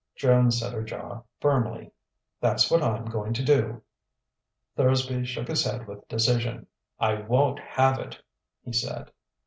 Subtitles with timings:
[0.15, 1.91] Joan set her jaw firmly.
[2.39, 3.83] "That's what I'm going to do."
[4.75, 6.65] Thursby shook his head with decision.
[6.99, 8.19] "I won't have it,"
[8.63, 9.11] he said.